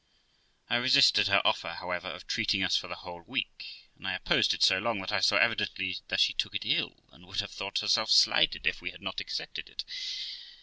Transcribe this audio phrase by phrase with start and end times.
[0.67, 4.51] I resisted her offer, however, of treating us for the whole week; and I opposed
[4.51, 7.51] it so long, that I saw evidently that she took it ill, and would have
[7.51, 9.85] thought herself slighted if we had not accepted it.